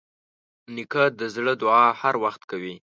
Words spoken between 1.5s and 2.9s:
دعا هر وخت کوي.